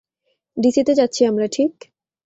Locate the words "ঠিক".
1.51-1.71